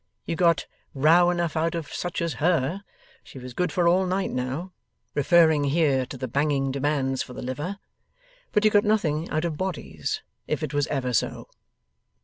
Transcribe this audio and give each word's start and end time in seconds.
You 0.25 0.35
got 0.35 0.65
row 0.95 1.29
enough 1.29 1.55
out 1.55 1.75
of 1.75 1.93
such 1.93 2.23
as 2.23 2.33
her 2.41 2.83
she 3.23 3.37
was 3.37 3.53
good 3.53 3.71
for 3.71 3.87
all 3.87 4.07
night 4.07 4.31
now 4.31 4.73
(referring 5.13 5.65
here 5.65 6.07
to 6.07 6.17
the 6.17 6.27
banging 6.27 6.71
demands 6.71 7.21
for 7.21 7.33
the 7.33 7.41
liver), 7.43 7.77
'but 8.51 8.65
you 8.65 8.71
got 8.71 8.83
nothing 8.83 9.29
out 9.29 9.45
of 9.45 9.57
bodies 9.57 10.23
if 10.47 10.63
it 10.63 10.73
was 10.73 10.87
ever 10.87 11.13
so. 11.13 11.49